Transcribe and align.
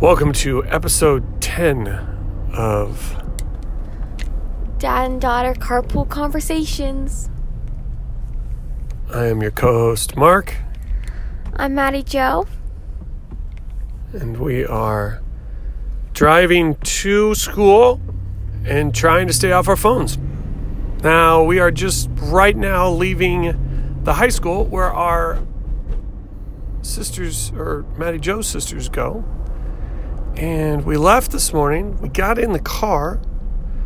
Welcome 0.00 0.32
to 0.34 0.64
episode 0.66 1.40
10 1.40 1.88
of 2.52 3.22
Dad 4.78 5.10
and 5.10 5.20
daughter 5.20 5.54
carpool 5.54 6.08
conversations. 6.08 7.30
I 9.12 9.26
am 9.26 9.40
your 9.40 9.50
co 9.50 9.72
host, 9.72 10.16
Mark, 10.16 10.56
I'm 11.56 11.74
Maddie 11.74 12.02
Joe. 12.02 12.46
and 14.12 14.38
we 14.38 14.64
are 14.66 15.22
driving 16.12 16.74
to 16.76 17.34
school 17.34 18.00
and 18.64 18.94
trying 18.94 19.26
to 19.28 19.32
stay 19.32 19.52
off 19.52 19.68
our 19.68 19.76
phones. 19.76 20.18
Now, 21.02 21.42
we 21.44 21.58
are 21.60 21.70
just 21.70 22.08
right 22.16 22.56
now 22.56 22.90
leaving 22.90 24.00
the 24.04 24.14
high 24.14 24.28
school 24.28 24.64
where 24.64 24.92
our 24.92 25.38
sisters, 26.82 27.52
or 27.56 27.84
Maddie 27.96 28.18
Joe's 28.18 28.46
sisters, 28.46 28.88
go. 28.88 29.24
And 30.36 30.84
we 30.84 30.96
left 30.96 31.30
this 31.30 31.52
morning. 31.52 32.00
We 32.00 32.08
got 32.08 32.40
in 32.40 32.52
the 32.52 32.58
car 32.58 33.20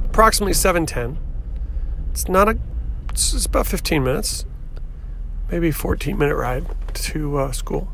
approximately 0.07 0.55
7:10. 0.55 1.19
It's 2.11 2.27
not 2.27 2.49
a 2.49 2.59
it's 3.11 3.45
about 3.45 3.67
15 3.67 4.03
minutes. 4.03 4.47
Maybe 5.51 5.71
14 5.71 6.17
minute 6.17 6.37
ride 6.37 6.65
to 6.95 7.37
uh, 7.37 7.53
school. 7.53 7.93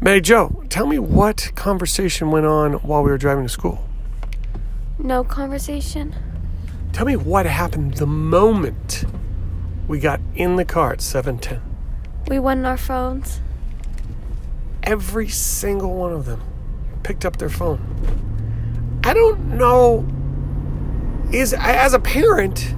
Maddie 0.00 0.20
Joe, 0.20 0.64
tell 0.68 0.86
me 0.86 0.98
what 0.98 1.52
conversation 1.54 2.30
went 2.30 2.44
on 2.44 2.74
while 2.74 3.02
we 3.02 3.10
were 3.10 3.18
driving 3.18 3.44
to 3.44 3.48
school. 3.48 3.88
No 4.98 5.24
conversation. 5.24 6.14
Tell 6.92 7.06
me 7.06 7.16
what 7.16 7.46
happened 7.46 7.94
the 7.94 8.06
moment 8.06 9.04
we 9.88 9.98
got 9.98 10.20
in 10.34 10.56
the 10.56 10.66
car 10.66 10.92
at 10.92 11.00
7:10. 11.00 11.62
We 12.28 12.38
went 12.38 12.60
on 12.60 12.66
our 12.66 12.76
phones. 12.76 13.40
Every 14.82 15.28
single 15.28 15.94
one 15.94 16.12
of 16.12 16.26
them 16.26 16.42
picked 17.02 17.24
up 17.24 17.36
their 17.36 17.48
phone. 17.48 17.80
I 19.04 19.14
don't 19.14 19.56
know 19.58 20.06
is 21.32 21.54
as 21.54 21.94
a 21.94 21.98
parent 21.98 22.74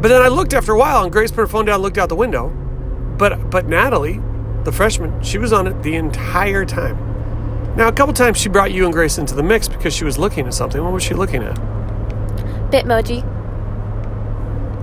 but 0.00 0.08
then 0.08 0.20
I 0.22 0.28
looked 0.28 0.52
after 0.52 0.72
a 0.72 0.78
while 0.78 1.02
and 1.02 1.10
Grace 1.10 1.30
put 1.30 1.40
her 1.40 1.46
phone 1.46 1.64
down 1.64 1.76
and 1.76 1.82
looked 1.82 1.98
out 1.98 2.08
the 2.08 2.14
window. 2.14 2.50
But 3.18 3.50
but 3.50 3.66
Natalie, 3.66 4.20
the 4.64 4.70
freshman, 4.70 5.22
she 5.22 5.38
was 5.38 5.52
on 5.52 5.66
it 5.66 5.82
the 5.82 5.96
entire 5.96 6.64
time. 6.64 6.96
Now 7.76 7.88
a 7.88 7.92
couple 7.92 8.12
times 8.12 8.38
she 8.38 8.48
brought 8.48 8.72
you 8.72 8.84
and 8.84 8.92
Grace 8.92 9.18
into 9.18 9.34
the 9.34 9.42
mix 9.42 9.68
because 9.68 9.94
she 9.94 10.04
was 10.04 10.18
looking 10.18 10.46
at 10.46 10.54
something. 10.54 10.82
What 10.82 10.92
was 10.92 11.02
she 11.02 11.14
looking 11.14 11.42
at? 11.42 11.56
Bitmoji. 12.70 13.22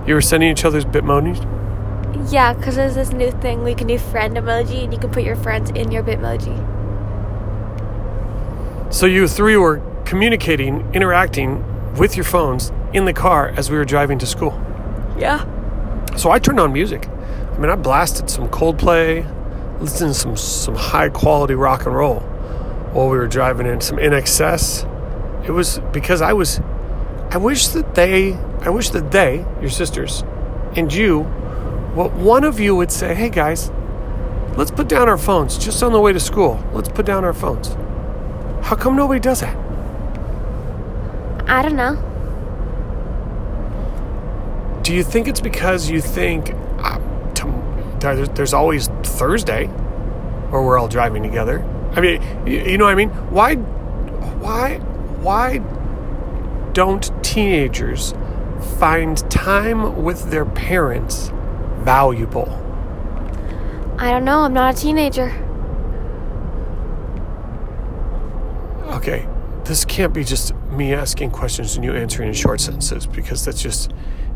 You 0.06 0.14
were 0.14 0.20
sending 0.20 0.50
each 0.50 0.64
other's 0.64 0.84
bitmojis? 0.84 1.40
Yeah, 2.30 2.52
because 2.52 2.76
there's 2.76 2.94
this 2.94 3.10
new 3.10 3.30
thing 3.30 3.62
we 3.62 3.74
can 3.74 3.86
do 3.86 3.98
Friendmoji 3.98 4.84
and 4.84 4.92
you 4.92 4.98
can 4.98 5.10
put 5.10 5.22
your 5.22 5.36
friends 5.36 5.70
in 5.70 5.90
your 5.90 6.02
Bitmoji. 6.02 6.73
So 8.94 9.06
you 9.06 9.26
three 9.26 9.56
were 9.56 9.82
communicating, 10.04 10.88
interacting 10.94 11.94
with 11.94 12.14
your 12.14 12.22
phones 12.22 12.70
in 12.92 13.06
the 13.06 13.12
car 13.12 13.48
as 13.56 13.68
we 13.68 13.76
were 13.76 13.84
driving 13.84 14.20
to 14.20 14.26
school. 14.26 14.52
Yeah. 15.18 15.44
So 16.14 16.30
I 16.30 16.38
turned 16.38 16.60
on 16.60 16.72
music. 16.72 17.08
I 17.08 17.58
mean, 17.58 17.70
I 17.70 17.74
blasted 17.74 18.30
some 18.30 18.48
Coldplay, 18.50 19.28
listened 19.80 20.14
to 20.14 20.20
some 20.20 20.36
some 20.36 20.76
high 20.76 21.08
quality 21.08 21.56
rock 21.56 21.86
and 21.86 21.96
roll 21.96 22.20
while 22.92 23.10
we 23.10 23.16
were 23.16 23.26
driving 23.26 23.66
in 23.66 23.80
some 23.80 23.96
INXS. 23.96 25.44
It 25.44 25.50
was 25.50 25.80
because 25.92 26.22
I 26.22 26.32
was. 26.32 26.60
I 27.30 27.38
wish 27.38 27.66
that 27.68 27.96
they. 27.96 28.34
I 28.60 28.68
wish 28.68 28.90
that 28.90 29.10
they, 29.10 29.44
your 29.60 29.70
sisters, 29.70 30.22
and 30.76 30.94
you, 30.94 31.24
what 31.94 32.12
one 32.12 32.44
of 32.44 32.60
you 32.60 32.76
would 32.76 32.92
say, 32.92 33.12
"Hey 33.16 33.28
guys, 33.28 33.72
let's 34.56 34.70
put 34.70 34.86
down 34.86 35.08
our 35.08 35.18
phones 35.18 35.58
just 35.58 35.82
on 35.82 35.90
the 35.90 36.00
way 36.00 36.12
to 36.12 36.20
school. 36.20 36.62
Let's 36.72 36.88
put 36.88 37.04
down 37.04 37.24
our 37.24 37.34
phones." 37.34 37.76
How 38.74 38.80
come 38.80 38.96
nobody 38.96 39.20
does 39.20 39.38
that? 39.40 39.56
I 41.48 41.62
don't 41.62 41.76
know. 41.76 41.94
Do 44.82 44.92
you 44.92 45.04
think 45.04 45.28
it's 45.28 45.40
because 45.40 45.88
you 45.88 46.00
think 46.00 46.52
uh, 46.80 46.98
there's 48.34 48.52
always 48.52 48.88
Thursday, 49.04 49.66
or 50.50 50.66
we're 50.66 50.76
all 50.76 50.88
driving 50.88 51.22
together? 51.22 51.62
I 51.92 52.00
mean, 52.00 52.20
you, 52.48 52.62
you 52.62 52.76
know 52.76 52.86
what 52.86 52.90
I 52.90 52.96
mean? 52.96 53.10
Why, 53.30 53.54
why, 53.54 54.78
why 55.22 55.58
don't 56.72 57.12
teenagers 57.22 58.12
find 58.80 59.18
time 59.30 60.02
with 60.02 60.32
their 60.32 60.46
parents 60.46 61.30
valuable? 61.84 62.48
I 64.00 64.10
don't 64.10 64.24
know. 64.24 64.40
I'm 64.40 64.52
not 64.52 64.74
a 64.74 64.76
teenager. 64.76 65.43
Okay, 69.04 69.28
this 69.64 69.84
can't 69.84 70.14
be 70.14 70.24
just 70.24 70.54
me 70.70 70.94
asking 70.94 71.30
questions 71.30 71.76
and 71.76 71.84
you 71.84 71.92
answering 71.92 72.28
in 72.28 72.34
short 72.34 72.58
sentences 72.58 73.06
because 73.06 73.44
that's 73.44 73.60
just 73.60 73.92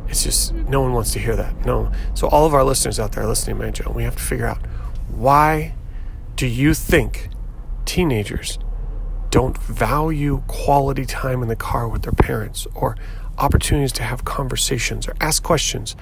it's 0.09 0.23
just 0.23 0.53
no 0.53 0.83
one 0.83 0.93
wants 0.93 1.11
to 1.12 1.19
hear 1.19 1.34
that. 1.37 1.65
No. 1.65 1.91
So 2.12 2.29
all 2.29 2.45
of 2.45 2.53
our 2.53 2.62
listeners 2.62 3.01
out 3.01 3.12
there 3.12 3.27
listening, 3.27 3.56
man, 3.56 3.73
Joe, 3.73 3.91
we 3.91 4.03
have 4.03 4.17
to 4.17 4.23
figure 4.23 4.45
out 4.45 4.59
why 5.09 5.75
do 6.37 6.47
you 6.47 6.75
think 6.75 7.31
teenagers 7.87 8.59
don't 9.31 9.56
value 9.56 10.43
quality 10.49 11.06
time 11.06 11.41
in 11.41 11.49
the 11.49 11.56
car 11.56 11.89
with 11.89 12.03
their 12.03 12.12
parents 12.12 12.67
or 12.75 12.95
opportunities 13.39 13.93
to 13.93 14.03
have 14.03 14.27
conversations 14.27 15.09
or 15.09 15.17
ask 15.19 15.43
questions 15.43 15.97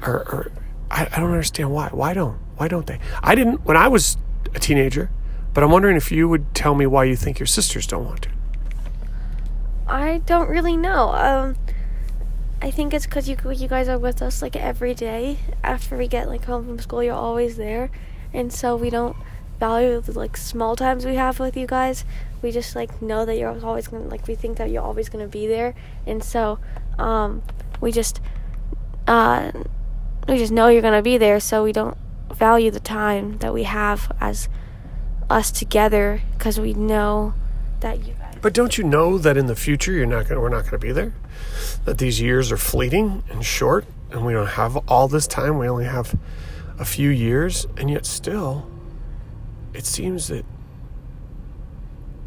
or, 0.00 0.20
or 0.32 0.52
I, 0.90 1.06
I 1.12 1.20
don't 1.20 1.32
understand 1.32 1.70
why. 1.70 1.90
Why 1.92 2.14
don't? 2.14 2.38
Why 2.56 2.68
don't 2.68 2.86
they? 2.86 2.98
I 3.22 3.34
didn't 3.34 3.66
when 3.66 3.76
I 3.76 3.88
was 3.88 4.16
a 4.54 4.58
teenager, 4.58 5.10
but 5.56 5.64
I'm 5.64 5.70
wondering 5.70 5.96
if 5.96 6.12
you 6.12 6.28
would 6.28 6.54
tell 6.54 6.74
me 6.74 6.86
why 6.86 7.04
you 7.04 7.16
think 7.16 7.38
your 7.38 7.46
sisters 7.46 7.86
don't 7.86 8.04
want 8.04 8.20
to. 8.24 8.28
I 9.88 10.18
don't 10.26 10.50
really 10.50 10.76
know. 10.76 11.08
Um, 11.14 11.56
I 12.60 12.70
think 12.70 12.92
it's 12.92 13.06
because 13.06 13.26
you 13.26 13.38
you 13.52 13.66
guys 13.66 13.88
are 13.88 13.98
with 13.98 14.20
us 14.20 14.42
like 14.42 14.54
every 14.54 14.92
day. 14.92 15.38
After 15.64 15.96
we 15.96 16.08
get 16.08 16.28
like 16.28 16.44
home 16.44 16.66
from 16.66 16.78
school, 16.78 17.02
you're 17.02 17.14
always 17.14 17.56
there, 17.56 17.90
and 18.34 18.52
so 18.52 18.76
we 18.76 18.90
don't 18.90 19.16
value 19.58 19.98
the 20.02 20.12
like 20.12 20.36
small 20.36 20.76
times 20.76 21.06
we 21.06 21.14
have 21.14 21.40
with 21.40 21.56
you 21.56 21.66
guys. 21.66 22.04
We 22.42 22.50
just 22.50 22.76
like 22.76 23.00
know 23.00 23.24
that 23.24 23.38
you're 23.38 23.58
always 23.64 23.88
gonna 23.88 24.08
like 24.08 24.28
we 24.28 24.34
think 24.34 24.58
that 24.58 24.68
you're 24.68 24.84
always 24.84 25.08
gonna 25.08 25.26
be 25.26 25.46
there, 25.46 25.74
and 26.06 26.22
so 26.22 26.58
um, 26.98 27.42
we 27.80 27.92
just 27.92 28.20
uh, 29.08 29.52
we 30.28 30.36
just 30.36 30.52
know 30.52 30.68
you're 30.68 30.82
gonna 30.82 31.00
be 31.00 31.16
there. 31.16 31.40
So 31.40 31.64
we 31.64 31.72
don't 31.72 31.96
value 32.34 32.70
the 32.70 32.78
time 32.78 33.38
that 33.38 33.54
we 33.54 33.62
have 33.62 34.12
as 34.20 34.50
us 35.28 35.50
together 35.50 36.22
because 36.36 36.60
we 36.60 36.74
know 36.74 37.34
that 37.80 38.06
you 38.06 38.14
guys. 38.14 38.34
But 38.40 38.52
don't 38.52 38.78
you 38.78 38.84
know 38.84 39.18
that 39.18 39.36
in 39.36 39.46
the 39.46 39.56
future 39.56 39.92
you're 39.92 40.06
not 40.06 40.28
going 40.28 40.40
we're 40.40 40.48
not 40.48 40.62
going 40.62 40.72
to 40.72 40.78
be 40.78 40.92
there? 40.92 41.14
That 41.84 41.98
these 41.98 42.20
years 42.20 42.52
are 42.52 42.56
fleeting 42.56 43.22
and 43.30 43.44
short 43.44 43.86
and 44.10 44.24
we 44.24 44.32
don't 44.32 44.46
have 44.46 44.76
all 44.88 45.08
this 45.08 45.26
time. 45.26 45.58
We 45.58 45.68
only 45.68 45.84
have 45.84 46.16
a 46.78 46.84
few 46.84 47.10
years 47.10 47.66
and 47.76 47.90
yet 47.90 48.06
still 48.06 48.68
it 49.74 49.84
seems 49.84 50.28
that 50.28 50.44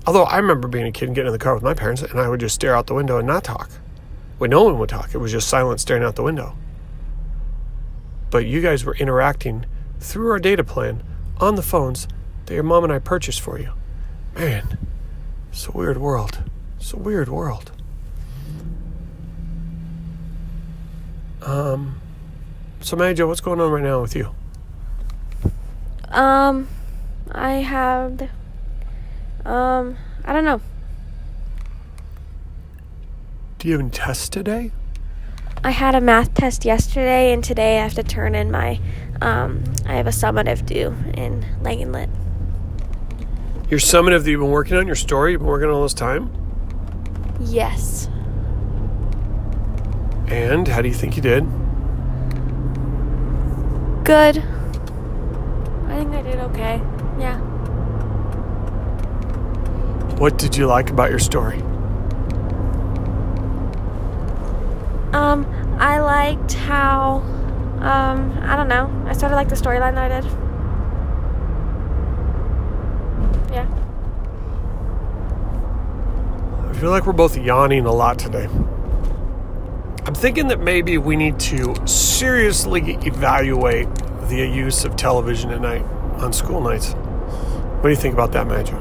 although 0.05 0.23
I 0.23 0.37
remember 0.37 0.67
being 0.67 0.85
a 0.85 0.91
kid 0.91 1.05
and 1.05 1.15
getting 1.15 1.27
in 1.27 1.33
the 1.33 1.39
car 1.39 1.53
with 1.53 1.63
my 1.63 1.73
parents 1.73 2.01
and 2.01 2.19
I 2.19 2.27
would 2.27 2.39
just 2.39 2.55
stare 2.55 2.75
out 2.75 2.87
the 2.87 2.95
window 2.95 3.17
and 3.17 3.27
not 3.27 3.43
talk. 3.43 3.69
When 4.37 4.51
no 4.51 4.63
one 4.63 4.79
would 4.79 4.89
talk, 4.89 5.13
it 5.13 5.17
was 5.17 5.31
just 5.31 5.49
silent 5.49 5.81
staring 5.81 6.03
out 6.03 6.15
the 6.15 6.23
window. 6.23 6.55
But 8.29 8.45
you 8.45 8.61
guys 8.61 8.85
were 8.85 8.95
interacting 8.95 9.65
through 9.99 10.31
our 10.31 10.39
data 10.39 10.63
plan 10.63 11.03
on 11.37 11.55
the 11.55 11.61
phones 11.61 12.07
that 12.49 12.55
your 12.55 12.63
mom 12.63 12.83
and 12.83 12.91
I 12.91 12.97
purchased 12.97 13.41
for 13.41 13.59
you. 13.59 13.73
Man, 14.35 14.79
it's 15.51 15.67
a 15.67 15.71
weird 15.71 15.99
world. 15.99 16.39
It's 16.79 16.91
a 16.93 16.97
weird 16.97 17.29
world. 17.29 17.71
Um, 21.43 22.01
so, 22.81 22.95
Majo, 22.95 23.27
what's 23.27 23.39
going 23.39 23.61
on 23.61 23.71
right 23.71 23.83
now 23.83 24.01
with 24.01 24.15
you? 24.15 24.33
Um, 26.07 26.67
I 27.31 27.51
have, 27.51 28.27
um, 29.45 29.95
I 30.25 30.33
don't 30.33 30.43
know. 30.43 30.59
Do 33.59 33.67
you 33.67 33.73
have 33.73 33.81
any 33.81 33.91
tests 33.91 34.27
today? 34.27 34.71
I 35.63 35.69
had 35.69 35.93
a 35.93 36.01
math 36.01 36.33
test 36.33 36.65
yesterday, 36.65 37.31
and 37.31 37.43
today 37.43 37.77
I 37.77 37.83
have 37.83 37.93
to 37.93 38.03
turn 38.03 38.33
in 38.33 38.49
my, 38.49 38.79
um, 39.21 39.63
I 39.85 39.93
have 39.93 40.07
a 40.07 40.11
summative 40.11 40.65
due 40.65 40.95
in 41.13 41.45
Lang 41.61 41.83
and 41.83 41.91
Lit. 41.91 42.09
Your 43.69 43.79
summative 43.79 44.23
that 44.23 44.31
you've 44.31 44.39
been 44.39 44.49
working 44.49 44.77
on, 44.77 44.87
your 44.87 44.95
story 44.95 45.33
you've 45.33 45.41
been 45.41 45.47
working 45.47 45.67
on 45.67 45.75
all 45.75 45.83
this 45.83 45.93
time? 45.93 46.31
Yes. 47.39 48.09
And 50.27 50.67
how 50.67 50.81
do 50.81 50.87
you 50.87 50.93
think 50.93 51.15
you 51.15 51.21
did? 51.21 51.43
Good. 54.03 54.39
I 55.87 55.97
think 55.97 56.15
I 56.15 56.21
did 56.23 56.39
okay. 56.39 56.81
Yeah. 57.19 57.37
What 60.17 60.39
did 60.39 60.57
you 60.57 60.65
like 60.65 60.89
about 60.89 61.11
your 61.11 61.19
story? 61.19 61.61
Um, 65.13 65.45
I 65.79 65.99
liked 65.99 66.53
how, 66.53 67.17
um, 67.81 68.35
I 68.41 68.55
don't 68.55 68.67
know. 68.67 68.89
I 69.05 69.13
sort 69.13 69.31
of 69.31 69.35
liked 69.35 69.51
the 69.51 69.55
storyline 69.55 69.93
that 69.93 70.11
I 70.11 70.21
did. 70.21 70.48
Yeah. 73.51 73.67
I 76.69 76.73
feel 76.73 76.91
like 76.91 77.05
we're 77.05 77.13
both 77.13 77.37
yawning 77.37 77.85
a 77.85 77.91
lot 77.91 78.19
today. 78.19 78.47
I'm 80.05 80.15
thinking 80.15 80.47
that 80.47 80.59
maybe 80.59 80.97
we 80.97 81.15
need 81.15 81.39
to 81.41 81.75
seriously 81.85 82.97
evaluate 83.01 83.87
the 84.29 84.37
use 84.37 84.85
of 84.85 84.95
television 84.95 85.51
at 85.51 85.61
night 85.61 85.83
on 86.21 86.33
school 86.33 86.61
nights. 86.61 86.93
What 86.93 87.83
do 87.83 87.89
you 87.89 87.95
think 87.95 88.13
about 88.13 88.31
that, 88.33 88.47
Major? 88.47 88.77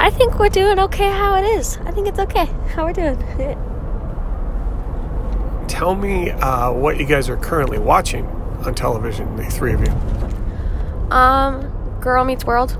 I 0.00 0.10
think 0.10 0.38
we're 0.38 0.48
doing 0.48 0.78
okay 0.80 1.10
how 1.10 1.36
it 1.36 1.44
is. 1.44 1.78
I 1.84 1.90
think 1.90 2.08
it's 2.08 2.18
okay 2.18 2.46
how 2.74 2.84
we're 2.84 2.92
doing. 2.92 3.18
Tell 5.68 5.94
me 5.94 6.30
uh, 6.30 6.72
what 6.72 6.98
you 6.98 7.06
guys 7.06 7.28
are 7.28 7.36
currently 7.36 7.78
watching 7.78 8.26
on 8.64 8.74
television, 8.74 9.36
the 9.36 9.44
three 9.46 9.74
of 9.74 9.80
you. 9.80 9.92
Um, 11.14 11.70
Girl 12.00 12.24
Meets 12.24 12.44
World, 12.44 12.76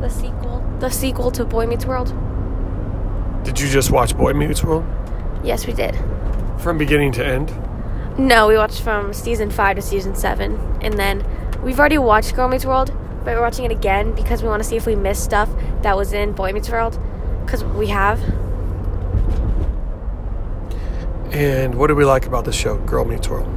the 0.00 0.08
sequel, 0.08 0.64
the 0.78 0.90
sequel 0.90 1.30
to 1.32 1.44
Boy 1.44 1.66
Meets 1.66 1.84
World. 1.84 2.08
Did 3.44 3.58
you 3.58 3.68
just 3.68 3.90
watch 3.90 4.16
Boy 4.16 4.32
Meets 4.32 4.62
World 4.62 4.84
Yes, 5.42 5.66
we 5.66 5.72
did. 5.72 5.96
from 6.58 6.78
beginning 6.78 7.10
to 7.12 7.26
end? 7.26 7.52
No, 8.18 8.46
we 8.46 8.56
watched 8.56 8.82
from 8.82 9.12
season 9.12 9.50
five 9.50 9.76
to 9.76 9.82
season 9.82 10.14
seven, 10.14 10.58
and 10.80 10.94
then 10.98 11.24
we've 11.62 11.78
already 11.80 11.98
watched 11.98 12.36
Girl 12.36 12.46
Meets 12.48 12.64
World, 12.64 12.92
but 13.24 13.34
we're 13.34 13.40
watching 13.40 13.64
it 13.64 13.72
again 13.72 14.12
because 14.14 14.42
we 14.42 14.48
want 14.48 14.62
to 14.62 14.68
see 14.68 14.76
if 14.76 14.86
we 14.86 14.94
missed 14.94 15.24
stuff 15.24 15.48
that 15.82 15.96
was 15.96 16.12
in 16.12 16.32
Boy 16.32 16.52
Meets 16.52 16.70
World, 16.70 16.98
because 17.44 17.64
we 17.64 17.88
have. 17.88 18.20
And 21.32 21.74
what 21.76 21.86
do 21.86 21.96
we 21.96 22.04
like 22.04 22.26
about 22.26 22.44
the 22.44 22.52
show, 22.52 22.76
Girl 22.78 23.04
Meets 23.04 23.28
World? 23.28 23.48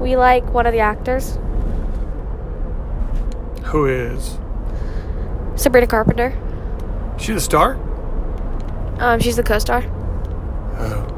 We 0.00 0.16
like 0.16 0.44
one 0.52 0.66
of 0.66 0.72
the 0.72 0.80
actors, 0.80 1.38
Who 3.72 3.86
is 3.86 4.38
Sabrina 5.56 5.86
Carpenter. 5.86 6.36
she? 7.18 7.32
The 7.32 7.40
star? 7.40 7.76
Um, 8.98 9.18
she's 9.18 9.36
the 9.36 9.42
co-star. 9.42 9.82
Oh. 10.78 11.08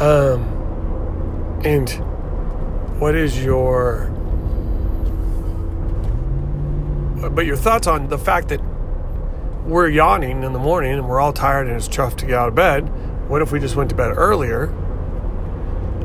Um. 0.00 1.60
And 1.62 1.90
what 2.98 3.14
is 3.14 3.44
your? 3.44 4.10
But 7.30 7.44
your 7.44 7.56
thoughts 7.56 7.86
on 7.86 8.08
the 8.08 8.18
fact 8.18 8.48
that 8.48 8.60
we're 9.66 9.88
yawning 9.88 10.42
in 10.42 10.54
the 10.54 10.58
morning 10.58 10.92
and 10.92 11.06
we're 11.06 11.20
all 11.20 11.34
tired 11.34 11.66
and 11.66 11.76
it's 11.76 11.86
tough 11.86 12.16
to 12.16 12.26
get 12.26 12.34
out 12.34 12.48
of 12.48 12.54
bed. 12.54 12.88
What 13.28 13.42
if 13.42 13.52
we 13.52 13.60
just 13.60 13.76
went 13.76 13.90
to 13.90 13.96
bed 13.96 14.14
earlier? 14.16 14.68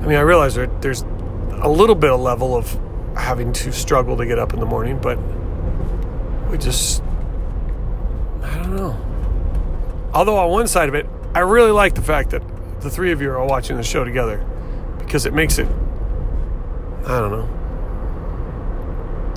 I 0.02 0.06
mean, 0.06 0.18
I 0.18 0.22
realize 0.22 0.56
there, 0.56 0.68
there's 0.82 1.04
a 1.62 1.70
little 1.70 1.96
bit 1.96 2.12
of 2.12 2.20
level 2.20 2.54
of 2.54 2.78
having 3.20 3.54
to 3.54 3.72
struggle 3.72 4.18
to 4.18 4.26
get 4.26 4.40
up 4.40 4.54
in 4.54 4.60
the 4.60 4.66
morning, 4.66 5.00
but 5.00 5.18
we 6.50 6.58
just, 6.58 7.04
I 8.42 8.58
don't 8.58 8.76
know. 8.76 8.98
Although 10.14 10.38
on 10.38 10.50
one 10.50 10.68
side 10.68 10.90
of 10.90 10.96
it, 10.96 11.06
I 11.36 11.40
really 11.40 11.72
like 11.72 11.94
the 11.96 12.02
fact 12.02 12.32
that 12.32 12.42
the 12.82 12.90
three 12.90 13.12
of 13.12 13.22
you 13.22 13.30
are 13.30 13.46
watching 13.46 13.78
the 13.78 13.84
show 13.84 14.04
together 14.04 14.44
because 14.98 15.26
it 15.26 15.34
makes 15.34 15.60
it, 15.60 15.68
I 17.06 17.20
don't 17.20 17.32
know, 17.32 17.48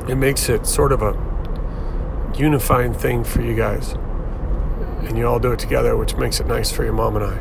it 0.09 0.17
makes 0.17 0.49
it 0.49 0.67
sort 0.67 0.93
of 0.93 1.03
a 1.03 1.13
unifying 2.37 2.95
thing 2.95 3.25
for 3.25 3.43
you 3.43 3.55
guys. 3.55 3.93
And 5.03 5.19
you 5.19 5.27
all 5.27 5.39
do 5.39 5.53
it 5.53 5.59
together, 5.59 5.97
which 5.97 6.15
makes 6.17 6.41
it 6.41 6.47
nice 6.47 6.71
for 6.71 6.85
your 6.85 6.93
mom 6.93 7.17
and 7.17 7.25
I. 7.25 7.37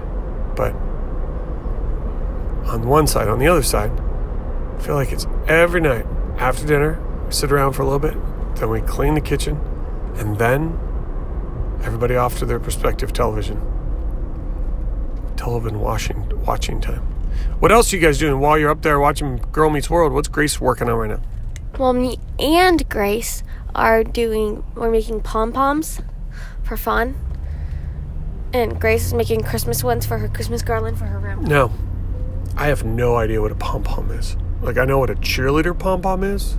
But 0.56 0.74
on 2.68 2.88
one 2.88 3.08
side, 3.08 3.28
on 3.28 3.40
the 3.40 3.48
other 3.48 3.64
side, 3.64 3.92
I 3.92 4.80
feel 4.82 4.96
like 4.96 5.12
it's 5.12 5.28
every 5.48 5.80
night 5.80 6.06
after 6.42 6.66
dinner, 6.66 7.00
we 7.28 7.32
sit 7.32 7.52
around 7.52 7.74
for 7.74 7.84
a 7.84 7.86
little 7.86 8.00
bit, 8.00 8.16
then 8.56 8.70
we 8.70 8.82
clean 8.82 9.14
the 9.14 9.22
kitchen, 9.22 9.58
and 10.16 10.40
then 10.40 10.78
everybody 11.84 12.16
off 12.16 12.40
to 12.40 12.46
their 12.46 12.58
respective 12.58 13.14
television. 13.14 13.62
Television 15.38 15.80
watching 15.80 16.44
watching 16.46 16.82
time. 16.82 17.04
What 17.60 17.72
else 17.72 17.94
are 17.94 17.96
you 17.96 18.02
guys 18.02 18.18
doing 18.18 18.40
while 18.40 18.58
you're 18.58 18.72
up 18.72 18.82
there 18.82 19.00
watching 19.00 19.38
Girl 19.52 19.70
Meets 19.70 19.90
World? 19.90 20.14
What's 20.14 20.28
Grace 20.28 20.60
working 20.60 20.90
on 20.90 20.96
right 20.96 21.10
now? 21.12 21.22
Well, 21.78 21.94
me 21.94 22.18
and 22.40 22.90
Grace 22.90 23.44
are 23.76 24.04
doing. 24.04 24.64
We're 24.76 24.92
making 24.92 25.22
pom 25.22 25.54
poms 25.54 26.02
for 26.64 26.76
fun, 26.76 27.16
and 28.52 28.82
Grace 28.82 29.06
is 29.06 29.14
making 29.14 29.44
Christmas 29.44 29.84
ones 29.84 30.08
for 30.08 30.18
her 30.18 30.28
Christmas 30.28 30.64
garland 30.64 30.98
for 30.98 31.06
her 31.06 31.20
room. 31.20 31.46
No, 31.46 31.72
I 32.58 32.68
have 32.68 32.84
no 32.84 33.16
idea 33.16 33.42
what 33.42 33.52
a 33.52 33.56
pom 33.56 33.84
pom 33.84 34.10
is. 34.12 34.36
Like 34.62 34.78
I 34.78 34.86
know 34.86 35.00
what 35.00 35.10
a 35.10 35.16
cheerleader 35.16 35.78
pom 35.78 36.04
pom 36.04 36.24
is, 36.24 36.56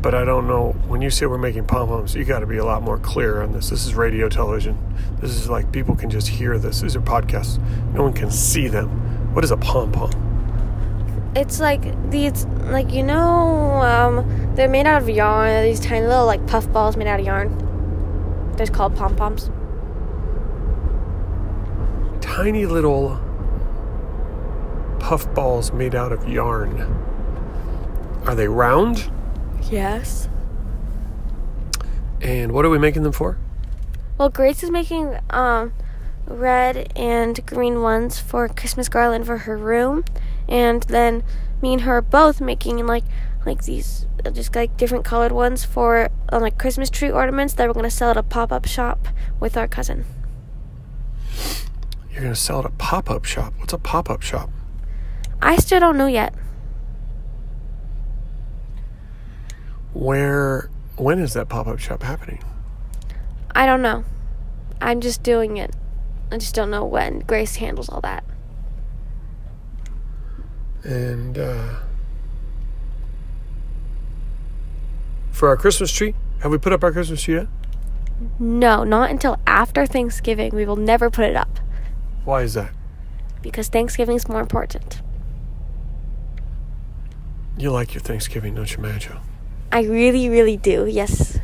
but 0.00 0.14
I 0.14 0.24
don't 0.24 0.48
know. 0.48 0.72
When 0.88 1.02
you 1.02 1.10
say 1.10 1.26
we're 1.26 1.36
making 1.36 1.66
pom 1.66 1.88
poms, 1.88 2.14
you 2.14 2.24
got 2.24 2.38
to 2.38 2.46
be 2.46 2.56
a 2.56 2.64
lot 2.64 2.82
more 2.82 2.98
clear 2.98 3.42
on 3.42 3.52
this. 3.52 3.68
This 3.68 3.84
is 3.84 3.94
radio 3.94 4.30
television. 4.30 4.78
This 5.20 5.32
is 5.32 5.50
like 5.50 5.70
people 5.70 5.94
can 5.94 6.08
just 6.08 6.28
hear 6.28 6.58
this. 6.58 6.80
These 6.80 6.96
are 6.96 7.02
podcasts. 7.02 7.58
No 7.92 8.04
one 8.04 8.14
can 8.14 8.30
see 8.30 8.68
them. 8.68 8.88
What 9.34 9.44
is 9.44 9.50
a 9.50 9.58
pom 9.58 9.92
pom? 9.92 10.10
It's 11.36 11.60
like 11.60 12.10
these, 12.10 12.46
like 12.70 12.90
you 12.90 13.02
know, 13.02 13.82
um, 13.82 14.54
they're 14.54 14.66
made 14.66 14.86
out 14.86 15.02
of 15.02 15.10
yarn. 15.10 15.62
These 15.62 15.80
tiny 15.80 16.06
little 16.06 16.24
like 16.24 16.46
puff 16.46 16.72
balls 16.72 16.96
made 16.96 17.06
out 17.06 17.20
of 17.20 17.26
yarn. 17.26 18.54
They're 18.56 18.66
called 18.66 18.96
pom 18.96 19.14
poms. 19.14 19.50
Tiny 22.22 22.64
little 22.64 23.20
puff 25.00 25.32
balls 25.34 25.70
made 25.70 25.94
out 25.94 26.12
of 26.12 26.26
yarn. 26.26 27.11
Are 28.24 28.34
they 28.34 28.48
round? 28.48 29.10
Yes. 29.70 30.28
And 32.20 32.52
what 32.52 32.64
are 32.64 32.70
we 32.70 32.78
making 32.78 33.02
them 33.02 33.12
for? 33.12 33.38
Well, 34.18 34.28
Grace 34.28 34.62
is 34.62 34.70
making 34.70 35.18
um, 35.30 35.72
red 36.26 36.92
and 36.94 37.44
green 37.46 37.82
ones 37.82 38.18
for 38.18 38.48
Christmas 38.48 38.88
garland 38.88 39.26
for 39.26 39.38
her 39.38 39.56
room, 39.56 40.04
and 40.48 40.82
then 40.84 41.24
me 41.60 41.72
and 41.72 41.82
her 41.82 41.96
are 41.96 42.02
both 42.02 42.40
making 42.40 42.86
like 42.86 43.04
like 43.44 43.64
these 43.64 44.06
uh, 44.24 44.30
just 44.30 44.54
like 44.54 44.76
different 44.76 45.04
colored 45.04 45.32
ones 45.32 45.64
for 45.64 46.10
uh, 46.32 46.38
like 46.38 46.58
Christmas 46.58 46.90
tree 46.90 47.10
ornaments 47.10 47.54
that 47.54 47.66
we're 47.66 47.74
gonna 47.74 47.90
sell 47.90 48.10
at 48.10 48.16
a 48.16 48.22
pop 48.22 48.52
up 48.52 48.66
shop 48.66 49.08
with 49.40 49.56
our 49.56 49.66
cousin. 49.66 50.04
You're 52.12 52.22
going 52.22 52.34
to 52.34 52.40
sell 52.40 52.58
at 52.58 52.66
a 52.66 52.70
pop 52.70 53.10
up 53.10 53.24
shop. 53.24 53.54
What's 53.58 53.72
a 53.72 53.78
pop 53.78 54.10
up 54.10 54.20
shop? 54.20 54.50
I 55.40 55.56
still 55.56 55.80
don't 55.80 55.96
know 55.96 56.06
yet. 56.06 56.34
Where, 59.94 60.70
when 60.96 61.18
is 61.18 61.34
that 61.34 61.48
pop 61.48 61.66
up 61.66 61.78
shop 61.78 62.02
happening? 62.02 62.42
I 63.54 63.66
don't 63.66 63.82
know. 63.82 64.04
I'm 64.80 65.00
just 65.00 65.22
doing 65.22 65.56
it. 65.58 65.74
I 66.30 66.38
just 66.38 66.54
don't 66.54 66.70
know 66.70 66.84
when 66.84 67.20
Grace 67.20 67.56
handles 67.56 67.88
all 67.88 68.00
that. 68.00 68.24
And 70.84 71.38
uh, 71.38 71.74
for 75.30 75.48
our 75.48 75.56
Christmas 75.56 75.92
tree, 75.92 76.14
have 76.40 76.50
we 76.50 76.58
put 76.58 76.72
up 76.72 76.82
our 76.82 76.90
Christmas 76.92 77.22
tree 77.22 77.34
yet? 77.34 77.48
No, 78.38 78.82
not 78.84 79.10
until 79.10 79.38
after 79.46 79.84
Thanksgiving. 79.86 80.54
We 80.54 80.64
will 80.64 80.76
never 80.76 81.10
put 81.10 81.24
it 81.24 81.36
up 81.36 81.58
Why 82.24 82.42
is 82.42 82.54
that? 82.54 82.72
because 83.42 83.68
Thanksgiving 83.68 84.14
is 84.16 84.28
more 84.28 84.40
important. 84.40 85.02
You 87.58 87.70
like 87.72 87.92
your 87.92 88.00
Thanksgiving, 88.00 88.54
don't 88.54 88.70
you, 88.70 88.78
Manjo? 88.78 89.20
I 89.72 89.84
really, 89.84 90.28
really 90.28 90.58
do. 90.58 90.84
Yes. 90.86 91.38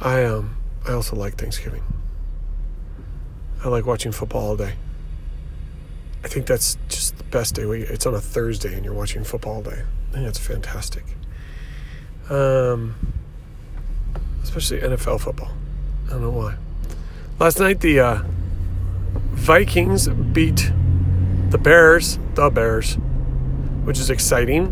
I 0.00 0.24
um, 0.24 0.56
I 0.86 0.92
also 0.92 1.14
like 1.14 1.36
Thanksgiving. 1.36 1.84
I 3.64 3.68
like 3.68 3.86
watching 3.86 4.10
football 4.10 4.48
all 4.48 4.56
day. 4.56 4.74
I 6.24 6.28
think 6.28 6.46
that's 6.46 6.76
just 6.88 7.16
the 7.18 7.24
best 7.24 7.54
day. 7.54 7.62
It's 7.62 8.04
on 8.04 8.14
a 8.14 8.20
Thursday 8.20 8.74
and 8.74 8.84
you're 8.84 8.94
watching 8.94 9.22
football 9.22 9.54
all 9.54 9.62
day. 9.62 9.82
I 10.10 10.12
think 10.12 10.24
that's 10.24 10.38
fantastic. 10.38 11.04
Um, 12.28 12.96
especially 14.42 14.80
NFL 14.80 15.20
football. 15.20 15.52
I 16.06 16.10
don't 16.10 16.22
know 16.22 16.30
why. 16.30 16.56
Last 17.38 17.60
night 17.60 17.80
the 17.80 18.00
uh, 18.00 18.22
Vikings 19.30 20.08
beat 20.08 20.72
the 21.50 21.58
Bears, 21.58 22.18
the 22.34 22.50
Bears, 22.50 22.98
which 23.88 23.98
is 23.98 24.10
exciting. 24.10 24.66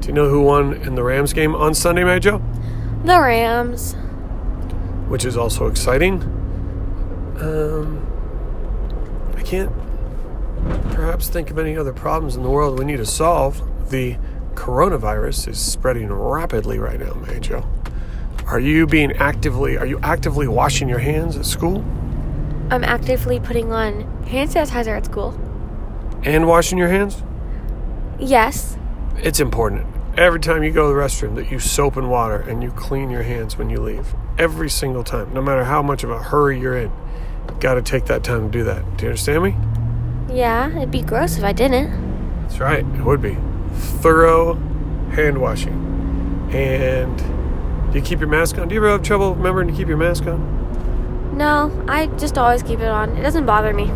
Do 0.00 0.08
you 0.08 0.12
know 0.12 0.28
who 0.28 0.42
won 0.42 0.74
in 0.74 0.96
the 0.96 1.02
Rams 1.02 1.32
game 1.32 1.54
on 1.54 1.72
Sunday, 1.72 2.04
Mary 2.04 2.20
Jo? 2.20 2.42
The 3.02 3.18
Rams. 3.18 3.94
which 5.08 5.24
is 5.24 5.34
also 5.34 5.66
exciting. 5.66 6.20
Um, 7.40 8.04
I 9.34 9.40
can't 9.40 9.72
perhaps 10.90 11.30
think 11.30 11.50
of 11.50 11.58
any 11.58 11.74
other 11.74 11.94
problems 11.94 12.36
in 12.36 12.42
the 12.42 12.50
world 12.50 12.78
we 12.78 12.84
need 12.84 12.98
to 12.98 13.06
solve. 13.06 13.62
The 13.90 14.18
coronavirus 14.52 15.48
is 15.48 15.58
spreading 15.58 16.12
rapidly 16.12 16.78
right 16.78 17.00
now, 17.00 17.14
Manjo. 17.14 17.66
Are 18.46 18.60
you 18.60 18.86
being 18.86 19.12
actively 19.12 19.78
are 19.78 19.86
you 19.86 19.98
actively 20.02 20.48
washing 20.48 20.86
your 20.86 20.98
hands 20.98 21.38
at 21.38 21.46
school 21.46 21.82
I'm 22.70 22.84
actively 22.84 23.40
putting 23.40 23.72
on 23.72 24.02
hand 24.24 24.50
sanitizer 24.50 24.94
at 24.94 25.06
school. 25.06 25.30
and 26.24 26.46
washing 26.46 26.76
your 26.76 26.88
hands? 26.88 27.22
Yes. 28.18 28.76
It's 29.16 29.40
important. 29.40 29.86
every 30.16 30.38
time 30.38 30.62
you 30.62 30.70
go 30.70 30.88
to 30.88 30.94
the 30.94 31.00
restroom 31.00 31.34
that 31.34 31.50
you 31.50 31.58
soap 31.58 31.96
and 31.96 32.08
water 32.08 32.36
and 32.36 32.62
you 32.62 32.70
clean 32.70 33.10
your 33.10 33.22
hands 33.24 33.56
when 33.58 33.68
you 33.68 33.80
leave. 33.80 34.14
Every 34.38 34.70
single 34.70 35.02
time, 35.02 35.32
no 35.34 35.42
matter 35.42 35.64
how 35.64 35.82
much 35.82 36.04
of 36.04 36.10
a 36.10 36.22
hurry 36.22 36.60
you're 36.60 36.76
in. 36.76 36.92
Got 37.60 37.74
to 37.74 37.82
take 37.82 38.06
that 38.06 38.22
time 38.22 38.50
to 38.50 38.58
do 38.58 38.64
that. 38.64 38.96
Do 38.96 39.04
you 39.04 39.10
understand 39.10 39.42
me? 39.42 39.56
Yeah, 40.32 40.68
it'd 40.76 40.90
be 40.90 41.02
gross 41.02 41.36
if 41.36 41.44
I 41.44 41.52
didn't. 41.52 42.42
That's 42.42 42.58
right. 42.60 42.84
It 42.84 43.04
would 43.04 43.20
be 43.22 43.36
thorough 43.74 44.54
hand 45.10 45.38
washing. 45.40 45.80
And 46.52 47.16
do 47.92 47.98
you 47.98 48.04
keep 48.04 48.20
your 48.20 48.28
mask 48.28 48.58
on? 48.58 48.68
Do 48.68 48.74
you 48.74 48.80
ever 48.80 48.90
have 48.90 49.02
trouble 49.02 49.34
remembering 49.34 49.68
to 49.68 49.74
keep 49.74 49.88
your 49.88 49.96
mask 49.96 50.26
on? 50.26 51.36
No, 51.36 51.84
I 51.88 52.06
just 52.06 52.38
always 52.38 52.62
keep 52.62 52.80
it 52.80 52.88
on. 52.88 53.16
It 53.16 53.22
doesn't 53.22 53.46
bother 53.46 53.72
me. 53.72 53.90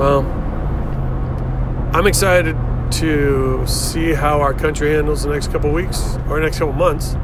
Well, 0.00 0.22
I'm 1.94 2.06
excited 2.06 2.56
to 2.92 3.66
see 3.66 4.14
how 4.14 4.40
our 4.40 4.54
country 4.54 4.92
handles 4.92 5.24
the 5.24 5.28
next 5.30 5.52
couple 5.52 5.70
weeks 5.72 6.16
or 6.30 6.40
next 6.40 6.58
couple 6.58 6.72
months 6.72 7.16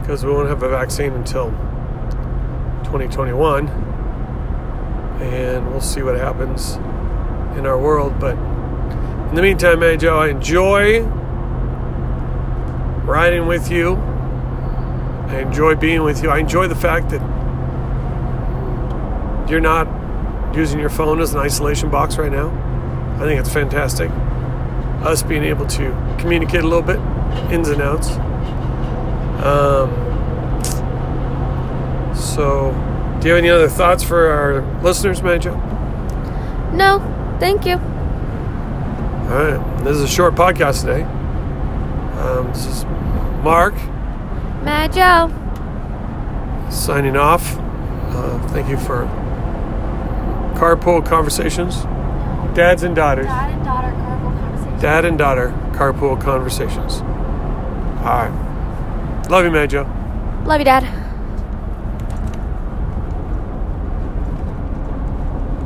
because 0.00 0.22
we 0.22 0.30
won't 0.30 0.50
have 0.50 0.62
a 0.62 0.68
vaccine 0.68 1.14
until 1.14 1.46
2021 2.84 3.68
and 5.22 5.66
we'll 5.70 5.80
see 5.80 6.02
what 6.02 6.16
happens 6.16 6.74
in 7.56 7.64
our 7.64 7.80
world 7.80 8.20
but 8.20 8.36
in 9.30 9.34
the 9.34 9.40
meantime 9.40 9.80
man 9.80 10.06
i 10.06 10.28
enjoy 10.28 11.02
riding 13.04 13.46
with 13.46 13.70
you. 13.70 13.94
I 15.28 15.40
enjoy 15.40 15.74
being 15.74 16.02
with 16.02 16.22
you. 16.22 16.30
I 16.30 16.38
enjoy 16.38 16.68
the 16.68 16.74
fact 16.74 17.10
that 17.10 17.20
you're 19.50 19.60
not 19.60 19.86
using 20.56 20.78
your 20.78 20.90
phone 20.90 21.20
as 21.20 21.34
an 21.34 21.40
isolation 21.40 21.90
box 21.90 22.16
right 22.16 22.32
now 22.32 22.48
i 23.16 23.20
think 23.20 23.38
it's 23.40 23.52
fantastic 23.52 24.10
us 25.04 25.22
being 25.22 25.44
able 25.44 25.66
to 25.66 25.90
communicate 26.18 26.62
a 26.62 26.66
little 26.66 26.82
bit 26.82 26.98
ins 27.52 27.68
and 27.68 27.82
outs 27.82 28.10
um, 29.44 29.90
so 32.14 32.72
do 33.20 33.28
you 33.28 33.34
have 33.36 33.42
any 33.42 33.48
other 33.48 33.70
thoughts 33.70 34.02
for 34.02 34.26
our 34.28 34.60
listeners, 34.82 35.22
Major? 35.22 35.52
No, 36.72 36.98
thank 37.40 37.64
you. 37.64 37.76
All 37.76 39.42
right. 39.42 39.84
This 39.84 39.96
is 39.96 40.02
a 40.02 40.08
short 40.08 40.34
podcast 40.34 40.80
today. 40.82 41.04
Um, 42.20 42.48
this 42.48 42.66
is 42.66 42.84
Mark. 43.42 43.74
Mad 44.62 44.92
Joe. 44.92 45.30
Signing 46.70 47.16
off. 47.16 47.56
Uh, 47.58 48.46
thank 48.48 48.68
you 48.68 48.76
for 48.76 49.06
carpool 50.54 51.04
conversations. 51.04 51.82
Dads 52.54 52.82
and 52.82 52.94
daughters. 52.94 53.26
Dad 53.26 53.50
and 53.50 53.64
daughter 53.64 53.90
carpool 53.90 54.38
conversation. 54.38 54.80
Dad 54.80 55.04
and 55.04 55.18
daughter 55.18 55.48
carpool 55.72 56.20
conversations. 56.20 57.00
All 58.00 58.28
right. 58.28 59.26
Love 59.28 59.44
you, 59.44 59.50
Major. 59.50 59.84
Love 60.44 60.60
you, 60.60 60.64
Dad. 60.64 61.03